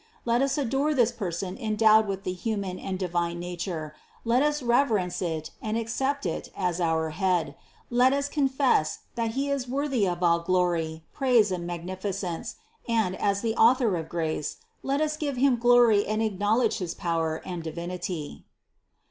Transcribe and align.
Let 0.25 0.41
us 0.41 0.57
adore 0.57 0.95
this 0.95 1.11
Person 1.11 1.55
endowed 1.59 2.07
with 2.07 2.23
the 2.23 2.33
human 2.33 2.79
and 2.79 2.97
the 2.97 3.05
divine 3.05 3.37
nature, 3.39 3.93
let 4.25 4.41
us 4.41 4.63
reverence 4.63 5.21
It 5.21 5.51
and 5.61 5.77
accept 5.77 6.25
It 6.25 6.51
as 6.57 6.81
our 6.81 7.11
Head; 7.11 7.53
let 7.91 8.11
us 8.11 8.27
confess, 8.27 9.01
that 9.13 9.33
He 9.37 9.51
is 9.51 9.69
worthy 9.69 10.07
of 10.07 10.23
all 10.23 10.39
glory, 10.39 11.03
praise 11.13 11.51
and 11.51 11.67
magnificence, 11.67 12.55
and, 12.89 13.15
as 13.15 13.41
the 13.41 13.55
Author 13.55 13.95
of 13.95 14.09
grace, 14.09 14.57
let 14.81 15.01
us 15.01 15.15
give 15.17 15.37
Him 15.37 15.57
glory 15.57 16.03
and 16.07 16.23
acknowledge 16.23 16.79
his 16.79 16.95
power 16.95 17.35
and 17.45 17.61
Di 17.61 17.71
vinity." 17.71 18.41